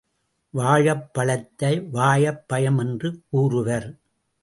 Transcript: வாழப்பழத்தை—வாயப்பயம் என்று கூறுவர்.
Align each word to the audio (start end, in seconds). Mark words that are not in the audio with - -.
வாழப்பழத்தை—வாயப்பயம் 0.53 2.77
என்று 2.77 3.21
கூறுவர். 3.29 3.99